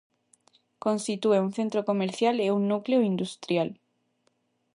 [0.85, 3.69] Constitúe un centro comercial e un núcleo industrial.